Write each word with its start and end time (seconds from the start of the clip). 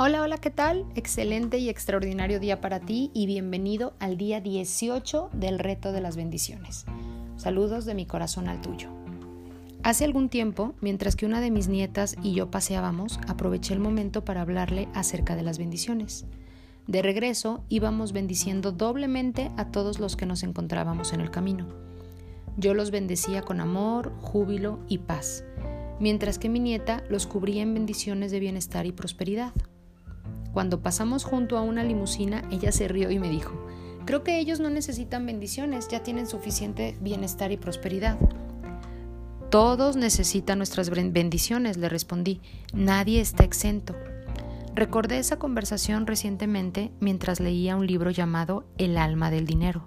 Hola, 0.00 0.22
hola, 0.22 0.38
¿qué 0.38 0.50
tal? 0.50 0.86
Excelente 0.94 1.58
y 1.58 1.68
extraordinario 1.68 2.38
día 2.38 2.60
para 2.60 2.78
ti 2.78 3.10
y 3.14 3.26
bienvenido 3.26 3.94
al 3.98 4.16
día 4.16 4.40
18 4.40 5.30
del 5.32 5.58
reto 5.58 5.90
de 5.90 6.00
las 6.00 6.16
bendiciones. 6.16 6.86
Saludos 7.34 7.84
de 7.84 7.96
mi 7.96 8.06
corazón 8.06 8.48
al 8.48 8.60
tuyo. 8.60 8.90
Hace 9.82 10.04
algún 10.04 10.28
tiempo, 10.28 10.76
mientras 10.80 11.16
que 11.16 11.26
una 11.26 11.40
de 11.40 11.50
mis 11.50 11.66
nietas 11.66 12.14
y 12.22 12.32
yo 12.32 12.48
paseábamos, 12.48 13.18
aproveché 13.26 13.74
el 13.74 13.80
momento 13.80 14.24
para 14.24 14.42
hablarle 14.42 14.86
acerca 14.94 15.34
de 15.34 15.42
las 15.42 15.58
bendiciones. 15.58 16.26
De 16.86 17.02
regreso, 17.02 17.64
íbamos 17.68 18.12
bendiciendo 18.12 18.70
doblemente 18.70 19.50
a 19.56 19.72
todos 19.72 19.98
los 19.98 20.14
que 20.14 20.26
nos 20.26 20.44
encontrábamos 20.44 21.12
en 21.12 21.22
el 21.22 21.32
camino. 21.32 21.66
Yo 22.56 22.72
los 22.72 22.92
bendecía 22.92 23.42
con 23.42 23.58
amor, 23.58 24.12
júbilo 24.20 24.78
y 24.86 24.98
paz, 24.98 25.42
mientras 25.98 26.38
que 26.38 26.48
mi 26.48 26.60
nieta 26.60 27.02
los 27.10 27.26
cubría 27.26 27.62
en 27.62 27.74
bendiciones 27.74 28.30
de 28.30 28.38
bienestar 28.38 28.86
y 28.86 28.92
prosperidad. 28.92 29.52
Cuando 30.58 30.82
pasamos 30.82 31.22
junto 31.22 31.56
a 31.56 31.62
una 31.62 31.84
limusina, 31.84 32.42
ella 32.50 32.72
se 32.72 32.88
rió 32.88 33.12
y 33.12 33.20
me 33.20 33.28
dijo, 33.30 33.52
creo 34.04 34.24
que 34.24 34.40
ellos 34.40 34.58
no 34.58 34.70
necesitan 34.70 35.24
bendiciones, 35.24 35.86
ya 35.86 36.02
tienen 36.02 36.26
suficiente 36.26 36.96
bienestar 37.00 37.52
y 37.52 37.56
prosperidad. 37.56 38.18
Todos 39.50 39.94
necesitan 39.94 40.58
nuestras 40.58 40.90
bendiciones, 40.90 41.76
le 41.76 41.88
respondí, 41.88 42.40
nadie 42.72 43.20
está 43.20 43.44
exento. 43.44 43.94
Recordé 44.74 45.20
esa 45.20 45.38
conversación 45.38 46.08
recientemente 46.08 46.90
mientras 46.98 47.38
leía 47.38 47.76
un 47.76 47.86
libro 47.86 48.10
llamado 48.10 48.64
El 48.78 48.98
alma 48.98 49.30
del 49.30 49.46
dinero, 49.46 49.86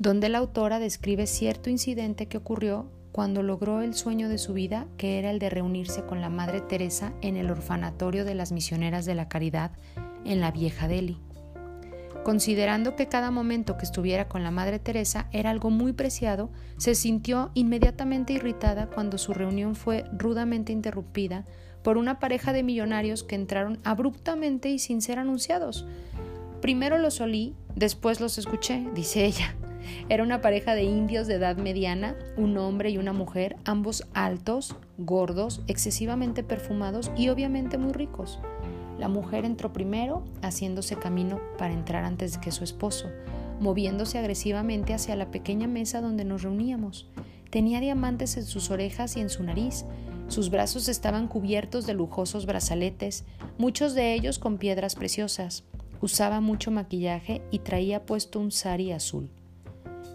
donde 0.00 0.30
la 0.30 0.38
autora 0.38 0.80
describe 0.80 1.28
cierto 1.28 1.70
incidente 1.70 2.26
que 2.26 2.38
ocurrió 2.38 2.90
cuando 3.12 3.42
logró 3.42 3.82
el 3.82 3.94
sueño 3.94 4.28
de 4.28 4.38
su 4.38 4.52
vida, 4.52 4.86
que 4.96 5.18
era 5.18 5.30
el 5.30 5.38
de 5.38 5.50
reunirse 5.50 6.02
con 6.04 6.20
la 6.20 6.28
Madre 6.28 6.60
Teresa 6.60 7.12
en 7.20 7.36
el 7.36 7.50
orfanatorio 7.50 8.24
de 8.24 8.34
las 8.34 8.52
misioneras 8.52 9.04
de 9.04 9.14
la 9.14 9.28
caridad 9.28 9.72
en 10.24 10.40
la 10.40 10.50
vieja 10.50 10.88
Delhi. 10.88 11.18
Considerando 12.22 12.96
que 12.96 13.08
cada 13.08 13.30
momento 13.30 13.78
que 13.78 13.84
estuviera 13.84 14.28
con 14.28 14.42
la 14.42 14.50
Madre 14.50 14.78
Teresa 14.78 15.28
era 15.32 15.50
algo 15.50 15.70
muy 15.70 15.92
preciado, 15.92 16.50
se 16.76 16.94
sintió 16.94 17.50
inmediatamente 17.54 18.34
irritada 18.34 18.86
cuando 18.86 19.16
su 19.16 19.32
reunión 19.32 19.74
fue 19.74 20.04
rudamente 20.12 20.72
interrumpida 20.72 21.46
por 21.82 21.96
una 21.96 22.18
pareja 22.18 22.52
de 22.52 22.62
millonarios 22.62 23.24
que 23.24 23.36
entraron 23.36 23.80
abruptamente 23.84 24.68
y 24.68 24.78
sin 24.78 25.00
ser 25.00 25.18
anunciados. 25.18 25.86
Primero 26.60 26.98
los 26.98 27.22
olí, 27.22 27.54
después 27.74 28.20
los 28.20 28.36
escuché, 28.36 28.86
dice 28.94 29.24
ella. 29.24 29.54
Era 30.08 30.22
una 30.22 30.40
pareja 30.40 30.74
de 30.74 30.82
indios 30.82 31.26
de 31.26 31.34
edad 31.34 31.56
mediana, 31.56 32.16
un 32.36 32.56
hombre 32.58 32.90
y 32.90 32.98
una 32.98 33.12
mujer, 33.12 33.56
ambos 33.64 34.06
altos, 34.14 34.76
gordos, 34.98 35.62
excesivamente 35.66 36.42
perfumados 36.42 37.10
y 37.16 37.28
obviamente 37.28 37.78
muy 37.78 37.92
ricos. 37.92 38.38
La 38.98 39.08
mujer 39.08 39.44
entró 39.44 39.72
primero, 39.72 40.22
haciéndose 40.42 40.96
camino 40.96 41.40
para 41.56 41.72
entrar 41.72 42.04
antes 42.04 42.36
que 42.36 42.52
su 42.52 42.64
esposo, 42.64 43.08
moviéndose 43.58 44.18
agresivamente 44.18 44.92
hacia 44.92 45.16
la 45.16 45.30
pequeña 45.30 45.66
mesa 45.66 46.02
donde 46.02 46.24
nos 46.24 46.42
reuníamos. 46.42 47.08
Tenía 47.48 47.80
diamantes 47.80 48.36
en 48.36 48.44
sus 48.44 48.70
orejas 48.70 49.16
y 49.16 49.20
en 49.20 49.30
su 49.30 49.42
nariz. 49.42 49.86
Sus 50.28 50.50
brazos 50.50 50.88
estaban 50.88 51.28
cubiertos 51.28 51.86
de 51.86 51.94
lujosos 51.94 52.46
brazaletes, 52.46 53.24
muchos 53.58 53.94
de 53.94 54.12
ellos 54.12 54.38
con 54.38 54.58
piedras 54.58 54.94
preciosas. 54.94 55.64
Usaba 56.02 56.40
mucho 56.40 56.70
maquillaje 56.70 57.42
y 57.50 57.60
traía 57.60 58.04
puesto 58.04 58.38
un 58.38 58.52
sari 58.52 58.92
azul 58.92 59.30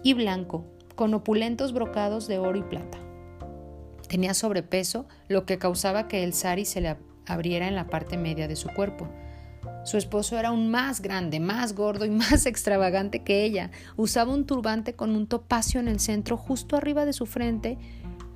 y 0.06 0.14
blanco, 0.14 0.64
con 0.94 1.14
opulentos 1.14 1.72
brocados 1.72 2.28
de 2.28 2.38
oro 2.38 2.56
y 2.56 2.62
plata. 2.62 2.96
Tenía 4.08 4.34
sobrepeso, 4.34 5.08
lo 5.26 5.46
que 5.46 5.58
causaba 5.58 6.06
que 6.06 6.22
el 6.22 6.32
sari 6.32 6.64
se 6.64 6.80
le 6.80 6.96
abriera 7.26 7.66
en 7.66 7.74
la 7.74 7.88
parte 7.88 8.16
media 8.16 8.46
de 8.46 8.54
su 8.54 8.68
cuerpo. 8.68 9.08
Su 9.84 9.96
esposo 9.96 10.38
era 10.38 10.50
aún 10.50 10.70
más 10.70 11.02
grande, 11.02 11.40
más 11.40 11.74
gordo 11.74 12.04
y 12.04 12.10
más 12.22 12.46
extravagante 12.46 13.24
que 13.24 13.42
ella. 13.42 13.72
Usaba 13.96 14.32
un 14.32 14.46
turbante 14.46 14.94
con 14.94 15.16
un 15.16 15.26
topacio 15.26 15.80
en 15.80 15.88
el 15.88 15.98
centro 15.98 16.36
justo 16.36 16.76
arriba 16.76 17.04
de 17.04 17.12
su 17.12 17.26
frente, 17.26 17.76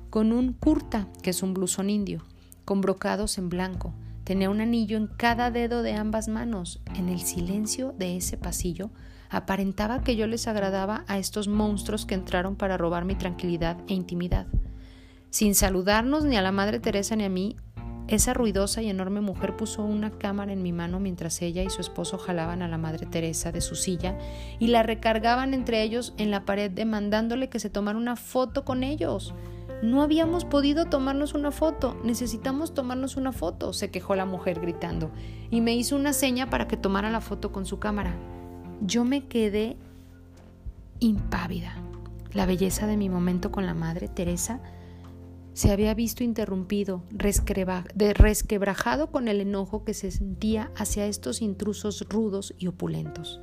con 0.09 0.33
un 0.33 0.51
kurta, 0.51 1.07
que 1.23 1.29
es 1.29 1.41
un 1.41 1.53
blusón 1.53 1.89
indio, 1.89 2.25
con 2.65 2.81
brocados 2.81 3.37
en 3.37 3.47
blanco. 3.47 3.93
Tenía 4.25 4.49
un 4.49 4.59
anillo 4.59 4.97
en 4.97 5.07
cada 5.07 5.51
dedo 5.51 5.83
de 5.83 5.93
ambas 5.93 6.27
manos. 6.27 6.81
En 6.95 7.07
el 7.07 7.21
silencio 7.21 7.95
de 7.97 8.17
ese 8.17 8.35
pasillo 8.35 8.89
aparentaba 9.31 10.01
que 10.03 10.15
yo 10.17 10.27
les 10.27 10.47
agradaba 10.47 11.05
a 11.07 11.17
estos 11.17 11.47
monstruos 11.47 12.05
que 12.05 12.15
entraron 12.15 12.57
para 12.57 12.77
robar 12.77 13.05
mi 13.05 13.15
tranquilidad 13.15 13.77
e 13.87 13.93
intimidad. 13.93 14.45
Sin 15.29 15.55
saludarnos 15.55 16.25
ni 16.25 16.35
a 16.35 16.41
la 16.41 16.51
Madre 16.51 16.79
Teresa 16.79 17.15
ni 17.15 17.23
a 17.23 17.29
mí, 17.29 17.55
esa 18.09 18.33
ruidosa 18.33 18.81
y 18.81 18.89
enorme 18.89 19.21
mujer 19.21 19.55
puso 19.55 19.85
una 19.85 20.11
cámara 20.11 20.51
en 20.51 20.61
mi 20.61 20.73
mano 20.73 20.99
mientras 20.99 21.41
ella 21.41 21.63
y 21.63 21.69
su 21.69 21.79
esposo 21.79 22.17
jalaban 22.17 22.61
a 22.61 22.67
la 22.67 22.77
Madre 22.77 23.05
Teresa 23.05 23.53
de 23.53 23.61
su 23.61 23.75
silla 23.75 24.17
y 24.59 24.67
la 24.67 24.83
recargaban 24.83 25.53
entre 25.53 25.81
ellos 25.81 26.13
en 26.17 26.29
la 26.29 26.43
pared 26.43 26.69
demandándole 26.69 27.47
que 27.47 27.59
se 27.59 27.69
tomara 27.69 27.97
una 27.97 28.17
foto 28.17 28.65
con 28.65 28.83
ellos. 28.83 29.33
No 29.81 30.03
habíamos 30.03 30.43
podido 30.43 30.85
tomarnos 30.85 31.33
una 31.33 31.51
foto, 31.51 31.97
necesitamos 32.03 32.73
tomarnos 32.73 33.15
una 33.15 33.31
foto, 33.31 33.71
se 33.71 33.91
quejó 33.91 34.15
la 34.15 34.25
mujer 34.25 34.59
gritando, 34.59 35.09
y 35.49 35.61
me 35.61 35.73
hizo 35.73 35.95
una 35.95 36.11
seña 36.11 36.49
para 36.49 36.67
que 36.67 36.75
tomara 36.75 37.09
la 37.09 37.21
foto 37.21 37.53
con 37.53 37.65
su 37.65 37.79
cámara. 37.79 38.13
Yo 38.83 39.05
me 39.05 39.27
quedé 39.27 39.77
impávida. 40.99 41.75
La 42.33 42.47
belleza 42.47 42.87
de 42.87 42.97
mi 42.97 43.09
momento 43.09 43.51
con 43.51 43.67
la 43.67 43.75
Madre 43.75 44.07
Teresa 44.07 44.59
se 45.53 45.71
había 45.71 45.93
visto 45.93 46.23
interrumpido, 46.23 47.03
resquebrajado 47.11 49.11
con 49.11 49.27
el 49.27 49.39
enojo 49.39 49.83
que 49.83 49.93
se 49.93 50.09
sentía 50.09 50.71
hacia 50.75 51.05
estos 51.05 51.43
intrusos 51.43 52.07
rudos 52.09 52.55
y 52.57 52.67
opulentos. 52.67 53.39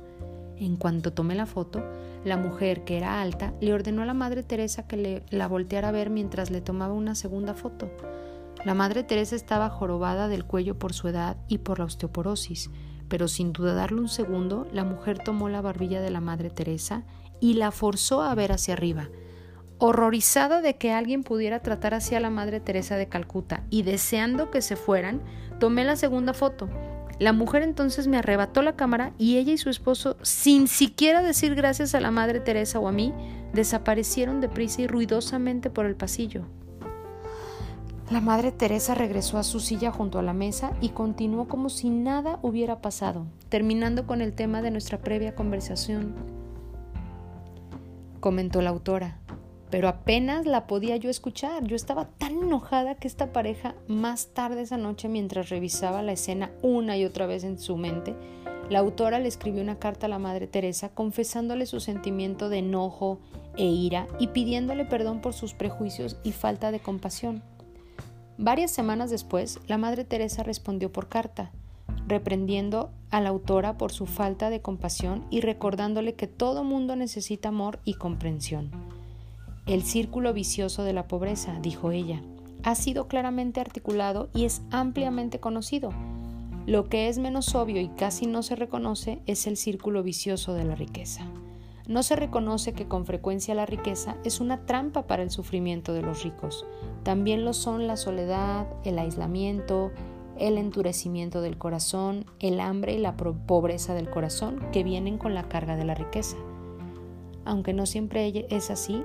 En 0.57 0.75
cuanto 0.75 1.13
tomé 1.13 1.35
la 1.35 1.45
foto, 1.45 1.85
la 2.25 2.35
mujer, 2.35 2.83
que 2.83 2.97
era 2.97 3.21
alta, 3.21 3.53
le 3.61 3.73
ordenó 3.73 4.01
a 4.01 4.05
la 4.05 4.13
Madre 4.13 4.43
Teresa 4.43 4.87
que 4.87 5.23
la 5.29 5.47
volteara 5.47 5.87
a 5.87 5.93
ver 5.93 6.09
mientras 6.09 6.51
le 6.51 6.59
tomaba 6.59 6.93
una 6.93 7.15
segunda 7.15 7.53
foto. 7.53 7.89
La 8.65 8.73
Madre 8.73 9.03
Teresa 9.03 9.37
estaba 9.37 9.69
jorobada 9.69 10.27
del 10.27 10.43
cuello 10.43 10.77
por 10.77 10.91
su 10.91 11.07
edad 11.07 11.37
y 11.47 11.59
por 11.59 11.79
la 11.79 11.85
osteoporosis, 11.85 12.69
pero 13.09 13.27
sin 13.27 13.51
dudarlo 13.51 14.01
un 14.01 14.07
segundo, 14.07 14.67
la 14.71 14.85
mujer 14.85 15.19
tomó 15.19 15.49
la 15.49 15.61
barbilla 15.61 15.99
de 15.99 16.11
la 16.11 16.21
Madre 16.21 16.49
Teresa 16.49 17.03
y 17.41 17.55
la 17.55 17.71
forzó 17.71 18.21
a 18.21 18.33
ver 18.35 18.51
hacia 18.51 18.75
arriba. 18.75 19.09
Horrorizada 19.79 20.61
de 20.61 20.77
que 20.77 20.91
alguien 20.91 21.23
pudiera 21.23 21.61
tratar 21.61 21.93
así 21.93 22.15
a 22.15 22.19
la 22.19 22.29
Madre 22.29 22.59
Teresa 22.59 22.97
de 22.97 23.07
Calcuta 23.09 23.63
y 23.69 23.83
deseando 23.83 24.51
que 24.51 24.61
se 24.61 24.75
fueran, 24.75 25.21
tomé 25.59 25.83
la 25.83 25.95
segunda 25.95 26.33
foto. 26.33 26.69
La 27.17 27.33
mujer 27.33 27.63
entonces 27.63 28.07
me 28.07 28.17
arrebató 28.17 28.61
la 28.61 28.75
cámara 28.75 29.13
y 29.17 29.37
ella 29.37 29.53
y 29.53 29.57
su 29.57 29.69
esposo, 29.69 30.17
sin 30.21 30.67
siquiera 30.67 31.21
decir 31.21 31.55
gracias 31.55 31.95
a 31.95 31.99
la 31.99 32.11
Madre 32.11 32.39
Teresa 32.39 32.79
o 32.79 32.87
a 32.87 32.93
mí, 32.93 33.13
desaparecieron 33.53 34.39
deprisa 34.39 34.83
y 34.83 34.87
ruidosamente 34.87 35.69
por 35.69 35.85
el 35.85 35.95
pasillo. 35.95 36.45
La 38.11 38.21
Madre 38.21 38.51
Teresa 38.51 38.95
regresó 38.95 39.37
a 39.37 39.43
su 39.43 39.59
silla 39.59 39.91
junto 39.91 40.17
a 40.17 40.23
la 40.23 40.33
mesa 40.33 40.71
y 40.81 40.89
continuó 40.89 41.47
como 41.47 41.69
si 41.69 41.91
nada 41.91 42.39
hubiera 42.41 42.81
pasado, 42.81 43.27
terminando 43.49 44.07
con 44.07 44.21
el 44.21 44.33
tema 44.33 44.63
de 44.63 44.71
nuestra 44.71 44.97
previa 44.97 45.35
conversación. 45.35 46.15
Comentó 48.19 48.63
la 48.63 48.71
autora, 48.71 49.19
pero 49.69 49.87
apenas 49.87 50.47
la 50.47 50.65
podía 50.65 50.97
yo 50.97 51.11
escuchar. 51.11 51.65
Yo 51.65 51.75
estaba 51.75 52.05
tan 52.17 52.31
enojada 52.39 52.95
que 52.95 53.07
esta 53.07 53.31
pareja, 53.31 53.75
más 53.87 54.33
tarde 54.33 54.63
esa 54.63 54.77
noche, 54.77 55.07
mientras 55.07 55.49
revisaba 55.49 56.01
la 56.01 56.13
escena 56.13 56.49
una 56.63 56.97
y 56.97 57.05
otra 57.05 57.27
vez 57.27 57.43
en 57.43 57.59
su 57.59 57.77
mente, 57.77 58.15
la 58.71 58.79
autora 58.79 59.19
le 59.19 59.27
escribió 59.27 59.61
una 59.61 59.77
carta 59.77 60.07
a 60.07 60.09
la 60.09 60.17
Madre 60.17 60.47
Teresa 60.47 60.89
confesándole 60.89 61.67
su 61.67 61.79
sentimiento 61.79 62.49
de 62.49 62.57
enojo 62.57 63.19
e 63.55 63.65
ira 63.65 64.07
y 64.17 64.29
pidiéndole 64.29 64.85
perdón 64.85 65.21
por 65.21 65.33
sus 65.33 65.53
prejuicios 65.53 66.17
y 66.23 66.31
falta 66.31 66.71
de 66.71 66.79
compasión. 66.79 67.43
Varias 68.41 68.71
semanas 68.71 69.09
después, 69.09 69.59
la 69.67 69.77
Madre 69.77 70.05
Teresa 70.05 70.43
respondió 70.43 70.93
por 70.93 71.09
carta, 71.09 71.51
reprendiendo 72.07 72.89
a 73.11 73.19
la 73.19 73.27
autora 73.27 73.77
por 73.77 73.91
su 73.91 74.05
falta 74.05 74.49
de 74.49 74.61
compasión 74.61 75.25
y 75.29 75.41
recordándole 75.41 76.13
que 76.13 76.27
todo 76.27 76.63
mundo 76.63 76.95
necesita 76.95 77.49
amor 77.49 77.79
y 77.83 77.95
comprensión. 77.95 78.71
El 79.65 79.83
círculo 79.83 80.31
vicioso 80.31 80.83
de 80.83 80.93
la 80.93 81.05
pobreza, 81.05 81.59
dijo 81.61 81.91
ella, 81.91 82.21
ha 82.63 82.75
sido 82.75 83.09
claramente 83.09 83.59
articulado 83.59 84.29
y 84.33 84.45
es 84.45 84.61
ampliamente 84.71 85.41
conocido. 85.41 85.91
Lo 86.65 86.87
que 86.87 87.09
es 87.09 87.19
menos 87.19 87.53
obvio 87.55 87.81
y 87.81 87.89
casi 87.89 88.25
no 88.25 88.41
se 88.41 88.55
reconoce 88.55 89.19
es 89.25 89.47
el 89.47 89.57
círculo 89.57 90.01
vicioso 90.01 90.53
de 90.53 90.63
la 90.63 90.75
riqueza. 90.75 91.25
No 91.89 92.03
se 92.03 92.15
reconoce 92.15 92.71
que 92.71 92.87
con 92.87 93.05
frecuencia 93.05 93.53
la 93.53 93.65
riqueza 93.65 94.15
es 94.23 94.39
una 94.39 94.65
trampa 94.65 95.07
para 95.07 95.23
el 95.23 95.29
sufrimiento 95.29 95.91
de 95.91 96.03
los 96.03 96.23
ricos. 96.23 96.65
También 97.03 97.45
lo 97.45 97.53
son 97.53 97.87
la 97.87 97.97
soledad, 97.97 98.67
el 98.83 98.99
aislamiento, 98.99 99.91
el 100.37 100.57
endurecimiento 100.57 101.41
del 101.41 101.57
corazón, 101.57 102.25
el 102.39 102.59
hambre 102.59 102.93
y 102.93 102.97
la 102.97 103.17
pobreza 103.17 103.93
del 103.93 104.09
corazón 104.09 104.59
que 104.71 104.83
vienen 104.83 105.17
con 105.17 105.33
la 105.33 105.49
carga 105.49 105.75
de 105.75 105.85
la 105.85 105.95
riqueza. 105.95 106.37
Aunque 107.45 107.73
no 107.73 107.85
siempre 107.85 108.45
es 108.49 108.69
así, 108.69 109.03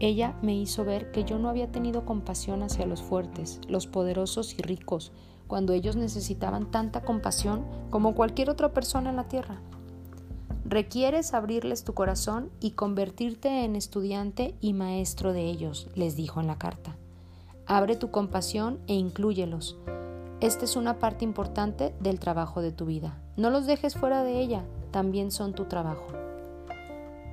Ella 0.00 0.34
me 0.40 0.56
hizo 0.56 0.86
ver 0.86 1.10
que 1.12 1.24
yo 1.24 1.38
no 1.38 1.50
había 1.50 1.70
tenido 1.70 2.06
compasión 2.06 2.62
hacia 2.62 2.86
los 2.86 3.02
fuertes, 3.02 3.60
los 3.68 3.86
poderosos 3.86 4.58
y 4.58 4.62
ricos, 4.62 5.12
cuando 5.46 5.74
ellos 5.74 5.94
necesitaban 5.94 6.70
tanta 6.70 7.02
compasión 7.02 7.66
como 7.90 8.14
cualquier 8.14 8.48
otra 8.48 8.72
persona 8.72 9.10
en 9.10 9.16
la 9.16 9.28
tierra. 9.28 9.60
Requieres 10.64 11.34
abrirles 11.34 11.84
tu 11.84 11.92
corazón 11.92 12.50
y 12.60 12.70
convertirte 12.70 13.64
en 13.64 13.76
estudiante 13.76 14.54
y 14.60 14.72
maestro 14.72 15.34
de 15.34 15.44
ellos, 15.44 15.88
les 15.94 16.16
dijo 16.16 16.40
en 16.40 16.46
la 16.46 16.56
carta. 16.56 16.96
Abre 17.72 17.94
tu 17.94 18.10
compasión 18.10 18.80
e 18.88 18.94
inclúyelos. 18.94 19.78
Esta 20.40 20.64
es 20.64 20.74
una 20.74 20.98
parte 20.98 21.24
importante 21.24 21.94
del 22.00 22.18
trabajo 22.18 22.62
de 22.62 22.72
tu 22.72 22.84
vida. 22.84 23.22
No 23.36 23.48
los 23.48 23.64
dejes 23.64 23.94
fuera 23.94 24.24
de 24.24 24.40
ella, 24.40 24.64
también 24.90 25.30
son 25.30 25.52
tu 25.52 25.66
trabajo. 25.66 26.08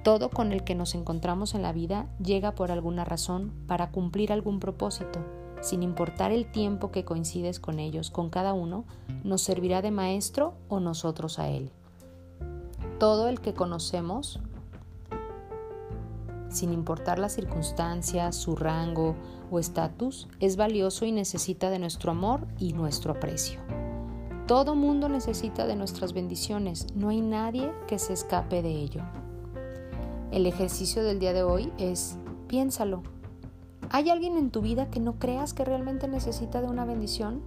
Todo 0.03 0.29
con 0.29 0.51
el 0.51 0.63
que 0.63 0.75
nos 0.75 0.93
encontramos 0.93 1.55
en 1.55 1.63
la 1.63 1.73
vida 1.73 2.07
llega 2.23 2.53
por 2.53 2.71
alguna 2.71 3.03
razón 3.03 3.51
para 3.65 3.89
cumplir 3.89 4.31
algún 4.31 4.59
propósito, 4.59 5.25
sin 5.61 5.81
importar 5.81 6.31
el 6.31 6.51
tiempo 6.51 6.91
que 6.91 7.03
coincides 7.03 7.59
con 7.59 7.79
ellos, 7.79 8.11
con 8.11 8.29
cada 8.29 8.53
uno, 8.53 8.85
nos 9.23 9.41
servirá 9.41 9.81
de 9.81 9.89
maestro 9.89 10.53
o 10.69 10.79
nosotros 10.79 11.39
a 11.39 11.49
él. 11.49 11.71
Todo 12.99 13.27
el 13.27 13.41
que 13.41 13.55
conocemos, 13.55 14.39
sin 16.57 16.73
importar 16.73 17.19
las 17.19 17.33
circunstancias, 17.33 18.35
su 18.35 18.55
rango 18.55 19.15
o 19.51 19.59
estatus, 19.59 20.27
es 20.39 20.57
valioso 20.57 21.05
y 21.05 21.11
necesita 21.11 21.69
de 21.69 21.79
nuestro 21.79 22.11
amor 22.11 22.47
y 22.59 22.73
nuestro 22.73 23.13
aprecio. 23.13 23.59
Todo 24.47 24.75
mundo 24.75 25.09
necesita 25.09 25.67
de 25.67 25.75
nuestras 25.75 26.13
bendiciones, 26.13 26.87
no 26.95 27.09
hay 27.09 27.21
nadie 27.21 27.71
que 27.87 27.99
se 27.99 28.13
escape 28.13 28.61
de 28.61 28.71
ello. 28.71 29.03
El 30.31 30.45
ejercicio 30.45 31.03
del 31.03 31.19
día 31.19 31.33
de 31.33 31.43
hoy 31.43 31.71
es, 31.77 32.17
piénsalo. 32.47 33.03
¿Hay 33.89 34.09
alguien 34.09 34.37
en 34.37 34.49
tu 34.49 34.61
vida 34.61 34.89
que 34.89 34.99
no 34.99 35.19
creas 35.19 35.53
que 35.53 35.63
realmente 35.63 36.07
necesita 36.07 36.61
de 36.61 36.67
una 36.67 36.85
bendición? 36.85 37.41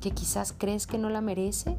¿Que 0.00 0.12
quizás 0.12 0.54
crees 0.56 0.86
que 0.86 0.98
no 0.98 1.10
la 1.10 1.20
merece? 1.20 1.78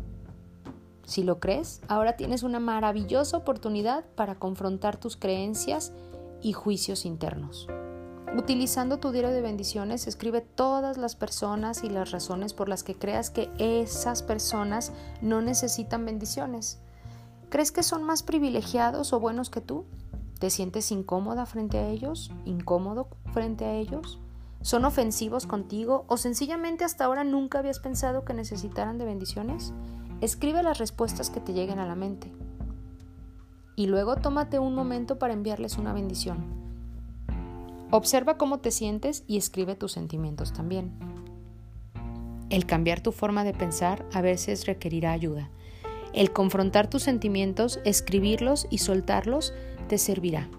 Si 1.11 1.23
lo 1.23 1.41
crees, 1.41 1.81
ahora 1.89 2.15
tienes 2.15 2.41
una 2.41 2.61
maravillosa 2.61 3.35
oportunidad 3.35 4.05
para 4.15 4.35
confrontar 4.35 4.95
tus 4.95 5.17
creencias 5.17 5.91
y 6.41 6.53
juicios 6.53 7.03
internos. 7.03 7.67
Utilizando 8.37 8.97
tu 8.97 9.11
diario 9.11 9.31
de 9.31 9.41
bendiciones, 9.41 10.07
escribe 10.07 10.39
todas 10.39 10.95
las 10.95 11.17
personas 11.17 11.83
y 11.83 11.89
las 11.89 12.11
razones 12.11 12.53
por 12.53 12.69
las 12.69 12.83
que 12.83 12.95
creas 12.95 13.29
que 13.29 13.51
esas 13.57 14.23
personas 14.23 14.93
no 15.21 15.41
necesitan 15.41 16.05
bendiciones. 16.05 16.79
¿Crees 17.49 17.73
que 17.73 17.83
son 17.83 18.03
más 18.03 18.23
privilegiados 18.23 19.11
o 19.11 19.19
buenos 19.19 19.49
que 19.49 19.59
tú? 19.59 19.83
¿Te 20.39 20.49
sientes 20.49 20.93
incómoda 20.93 21.45
frente 21.45 21.77
a 21.77 21.89
ellos? 21.89 22.31
¿Incómodo 22.45 23.09
frente 23.33 23.65
a 23.65 23.73
ellos? 23.73 24.21
¿Son 24.61 24.85
ofensivos 24.85 25.45
contigo 25.45 26.05
o 26.07 26.15
sencillamente 26.15 26.85
hasta 26.85 27.03
ahora 27.03 27.25
nunca 27.25 27.59
habías 27.59 27.79
pensado 27.79 28.23
que 28.23 28.33
necesitaran 28.33 28.97
de 28.97 29.03
bendiciones? 29.03 29.73
Escribe 30.21 30.63
las 30.63 30.77
respuestas 30.77 31.29
que 31.29 31.39
te 31.39 31.53
lleguen 31.53 31.79
a 31.79 31.85
la 31.85 31.95
mente. 31.95 32.31
Y 33.75 33.87
luego 33.87 34.15
tómate 34.15 34.59
un 34.59 34.75
momento 34.75 35.19
para 35.19 35.33
enviarles 35.33 35.77
una 35.77 35.93
bendición. 35.93 36.45
Observa 37.91 38.37
cómo 38.37 38.59
te 38.59 38.71
sientes 38.71 39.23
y 39.27 39.37
escribe 39.37 39.75
tus 39.75 39.91
sentimientos 39.91 40.53
también. 40.53 40.93
El 42.49 42.65
cambiar 42.65 43.01
tu 43.01 43.11
forma 43.11 43.43
de 43.43 43.53
pensar 43.53 44.05
a 44.13 44.21
veces 44.21 44.65
requerirá 44.65 45.11
ayuda 45.11 45.49
el 46.13 46.31
confrontar 46.31 46.89
tus 46.89 47.03
sentimientos, 47.03 47.79
escribirlos 47.85 48.67
y 48.69 48.79
soltarlos 48.79 49.53
te 49.87 49.97
servirá. 49.97 50.49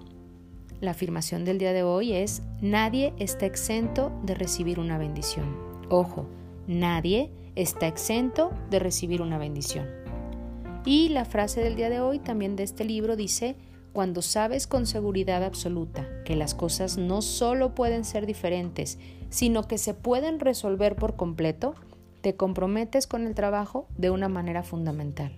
La 0.81 0.93
afirmación 0.93 1.45
del 1.45 1.59
día 1.59 1.73
de 1.73 1.83
hoy 1.83 2.13
es, 2.13 2.43
nadie 2.61 3.13
está 3.19 3.47
exento 3.47 4.13
de 4.25 4.35
recibir 4.35 4.81
una 4.81 4.99
bendición. 4.99 5.57
Ojo, 5.91 6.27
nadie 6.67 7.31
está 7.55 7.87
exento 7.87 8.51
de 8.71 8.79
recibir 8.79 9.23
una 9.23 9.39
bendición. 9.39 9.87
Y 10.85 11.11
la 11.11 11.25
frase 11.25 11.61
del 11.63 11.77
día 11.77 11.91
de 11.91 12.01
hoy 12.01 12.19
también 12.19 12.57
de 12.57 12.65
este 12.65 12.85
libro 12.85 13.17
dice, 13.17 13.57
cuando 13.93 14.23
sabes 14.23 14.67
con 14.67 14.87
seguridad 14.87 15.45
absoluta 15.45 16.09
que 16.25 16.35
las 16.35 16.55
cosas 16.55 16.97
no 16.97 17.23
solo 17.23 17.75
pueden 17.75 18.05
ser 18.05 18.27
diferentes, 18.27 18.99
sino 19.29 19.69
que 19.69 19.79
se 19.79 19.95
pueden 19.95 20.41
resolver 20.41 20.97
por 20.97 21.17
completo, 21.17 21.75
te 22.21 22.37
comprometes 22.37 23.07
con 23.07 23.27
el 23.27 23.35
trabajo 23.35 23.87
de 23.97 24.11
una 24.11 24.29
manera 24.29 24.63
fundamental. 24.63 25.37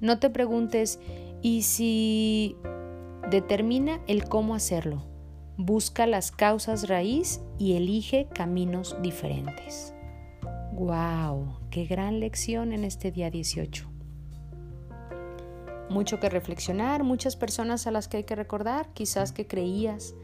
No 0.00 0.18
te 0.18 0.30
preguntes, 0.30 1.00
¿y 1.40 1.62
si 1.62 2.56
determina 3.30 4.00
el 4.06 4.28
cómo 4.28 4.54
hacerlo? 4.54 5.04
Busca 5.56 6.06
las 6.06 6.30
causas 6.30 6.88
raíz 6.88 7.40
y 7.58 7.74
elige 7.74 8.28
caminos 8.32 8.96
diferentes. 9.02 9.92
¡Wow! 10.78 11.56
¡Qué 11.72 11.86
gran 11.86 12.20
lección 12.20 12.72
en 12.72 12.84
este 12.84 13.10
día 13.10 13.30
18! 13.30 13.84
Mucho 15.90 16.20
que 16.20 16.28
reflexionar, 16.28 17.02
muchas 17.02 17.34
personas 17.34 17.88
a 17.88 17.90
las 17.90 18.06
que 18.06 18.18
hay 18.18 18.22
que 18.22 18.36
recordar, 18.36 18.88
quizás 18.94 19.32
que 19.32 19.48
creías 19.48 20.14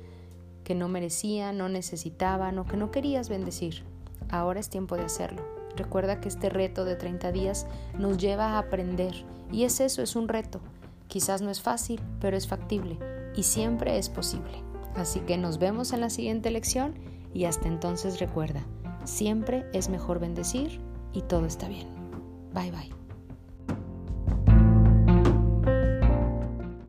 que 0.63 0.77
no 0.77 0.87
merecían, 0.87 1.59
no 1.59 1.69
necesitaban 1.69 2.57
o 2.61 2.67
que 2.67 2.77
no 2.77 2.93
querías 2.93 3.29
bendecir. 3.29 3.83
Ahora 4.31 4.61
es 4.61 4.69
tiempo 4.71 4.95
de 4.97 5.03
hacerlo. 5.03 5.45
Recuerda 5.75 6.21
que 6.21 6.29
este 6.29 6.51
reto 6.51 6.85
de 6.85 6.95
30 6.95 7.33
días 7.33 7.67
nos 7.99 8.19
lleva 8.19 8.51
a 8.51 8.59
aprender 8.59 9.25
y 9.51 9.65
es 9.65 9.81
eso, 9.81 10.03
es 10.03 10.15
un 10.15 10.29
reto. 10.29 10.61
Quizás 11.09 11.43
no 11.43 11.51
es 11.51 11.61
fácil, 11.61 12.01
pero 12.21 12.37
es 12.37 12.47
factible 12.47 12.97
y 13.35 13.43
siempre 13.43 13.99
es 13.99 14.09
posible. 14.09 14.63
Así 14.95 15.19
que 15.19 15.37
nos 15.37 15.59
vemos 15.59 15.93
en 15.93 16.01
la 16.01 16.11
siguiente 16.11 16.53
lección 16.53 16.95
y 17.35 17.47
hasta 17.47 17.67
entonces 17.67 18.21
recuerda, 18.21 18.65
siempre 19.05 19.67
es 19.73 19.89
mejor 19.89 20.21
bendecir 20.21 20.81
y 21.13 21.23
todo 21.23 21.47
está 21.47 21.69
bien. 21.69 21.89
Bye 22.53 22.71
bye. 22.71 23.04